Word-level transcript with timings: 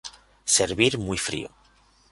Servir 0.55 0.97
muy 0.97 1.19
frío. 1.19 1.51